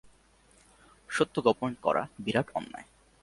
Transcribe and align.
সত্য 1.09 1.35
গোপন 1.45 1.71
করা 1.83 2.03
বিরাট 2.23 2.47
অন্যায়। 2.53 2.87